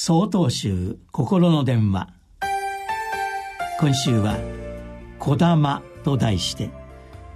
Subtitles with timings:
[0.00, 2.06] 総統集心の電話。
[3.80, 4.36] 今週は
[5.18, 6.70] 「こだま」と題して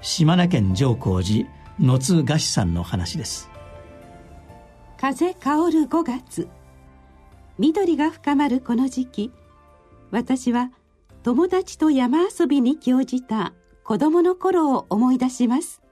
[0.01, 1.49] 島根県上皇寺
[1.81, 3.51] 野津菓子さんの話です。
[4.97, 6.49] 風香る5月。
[7.59, 9.33] 緑が深まるこの時期。
[10.13, 10.71] 私は
[11.25, 15.83] 友達と山遊びに興じた子供の頃を思い出します。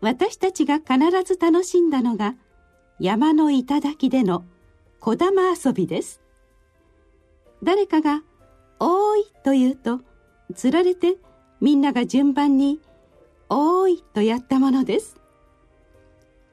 [0.00, 2.34] 私たちが必ず楽しんだのが
[2.98, 4.44] 山の頂での
[5.04, 6.22] 小玉遊びです。
[7.60, 8.22] 誰かが
[8.78, 10.00] 「おーい」と言うと
[10.54, 11.18] つられて
[11.60, 12.80] みんなが順番に
[13.50, 15.16] 「おーい」とやったものです。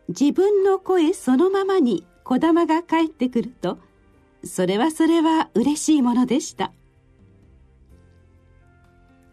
[0.07, 3.77] 自分の声そのままに小玉が帰ってくると
[4.43, 6.73] それはそれは嬉しいものでした。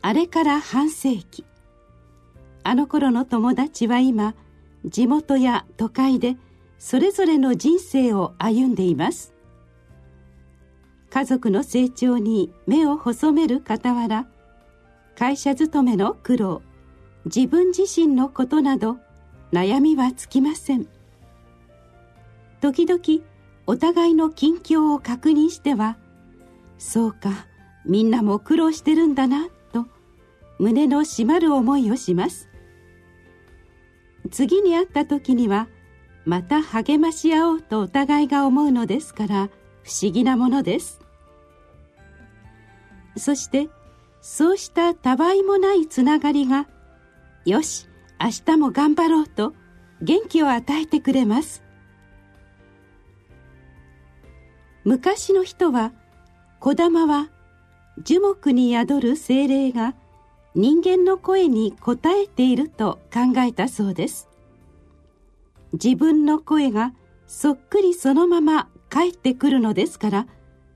[0.02, 1.46] あれから半世紀。
[2.65, 4.35] あの頃の友達は今
[4.85, 6.37] 地元や都会で
[6.79, 9.33] それぞれの人生を歩んでいます。
[11.11, 14.27] 家族の成長に目を細める傍ら
[15.16, 16.63] 会社勤めの苦労
[17.24, 18.99] 自分自身のことなど
[19.52, 20.87] 悩みはつきません。
[22.60, 23.01] 時々
[23.66, 25.97] お互いの近況を確認しては
[26.79, 27.47] そうか
[27.85, 29.87] みんなも苦労してるんだなと
[30.59, 32.49] 胸の締まる思いをします。
[34.30, 35.69] 次に会った時には
[36.27, 39.49] また励まし合おうとお互いが思うのですから
[39.85, 41.01] 不思議なものです。
[43.16, 43.69] そして
[44.21, 46.66] そうしたたわいもないつながりが
[47.45, 47.87] よし
[48.21, 49.54] 明日も頑張ろうと
[50.02, 51.63] 元気を与えてくれます。
[54.85, 55.93] 昔の人は
[56.59, 57.30] 小玉は
[58.02, 59.95] 樹木に宿る精霊が
[60.57, 64.28] 人間の声に応えていると考えたそうです。
[65.82, 66.93] 自分の声が
[67.27, 70.27] そっくりそのまま返ってくるのですから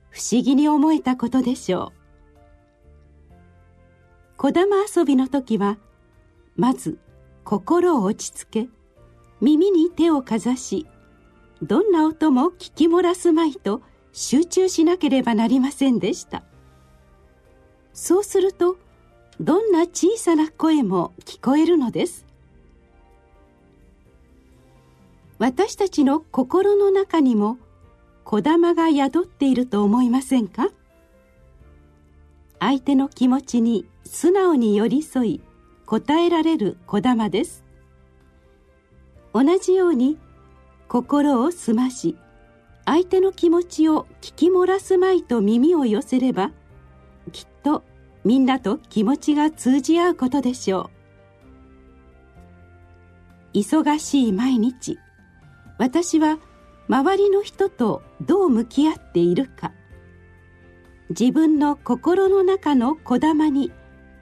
[0.09, 2.01] 不思議に思えたことでしょう。
[4.37, 5.77] 小玉遊びの時は
[6.55, 6.99] まず
[7.43, 8.69] 心を落ち着け
[9.39, 10.87] 耳に手をかざし
[11.61, 13.81] どんな音も聞き漏らすまいと
[14.13, 16.43] 集中しなければなりませんでした。
[17.93, 18.77] そうすると
[19.39, 22.25] どんな小さな声も聞こえるのです。
[25.41, 27.57] 私たちの心の中にも
[28.23, 30.67] こだまが宿っていると思いませんか？
[32.59, 35.41] 相手の気持ちに素直に寄り添い
[35.87, 37.63] 答えられるこだまです。
[39.33, 40.19] 同じように
[40.87, 42.15] 心を澄まし
[42.85, 46.51] 相手の気持ちを聞き漏らすまいと耳を寄せれば
[47.31, 47.83] きっと
[48.23, 50.91] みんなと気持ちが通じ合うことでしょ
[53.55, 53.57] う。
[53.57, 54.99] 忙しい毎日
[55.81, 56.37] 私は
[56.89, 59.71] 周りの人とどう向き合っているか。
[61.09, 63.71] 自分の心の中のこだまに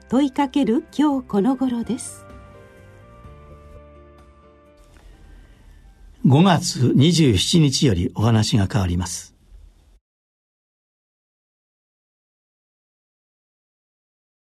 [0.08, 2.24] 問いかける今日この頃です。
[6.24, 9.34] 5月27日よりお話が変わります。